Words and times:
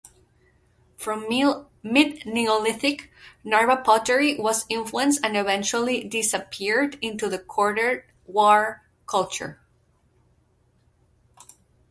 From 0.97 1.27
mid-Neolithic 1.83 3.11
Narva 3.43 3.83
pottery 3.83 4.35
was 4.35 4.65
influenced 4.67 5.23
and 5.23 5.37
eventually 5.37 6.03
disappeared 6.03 6.97
into 7.03 7.29
the 7.29 7.37
Corded 7.37 8.01
Ware 8.25 8.83
culture. 9.05 9.59